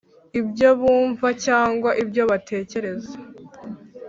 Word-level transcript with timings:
ibyo 0.39 0.69
bumva, 0.79 1.27
cyangwa 1.45 1.89
ibyo 2.03 2.23
batekereza. 2.31 3.13